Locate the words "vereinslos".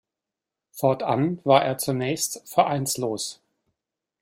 2.49-3.39